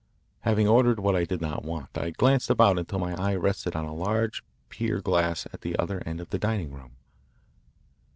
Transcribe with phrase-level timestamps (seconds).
[0.39, 3.85] Having ordered what I did not want, I glanced about until my eye rested on
[3.85, 6.95] a large pier glass at the other end of the dining room.